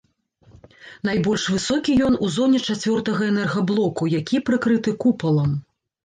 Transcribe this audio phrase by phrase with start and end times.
[1.07, 5.51] Найбольш высокі ён у зоне чацвёртага энергаблоку, які прыкрыты купалам.